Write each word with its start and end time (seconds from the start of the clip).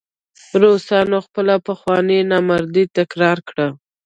روسانو 0.61 1.17
خپله 1.25 1.55
پخوانۍ 1.67 2.19
نامردي 2.31 2.83
تکرار 2.97 3.37
کړه. 3.49 3.67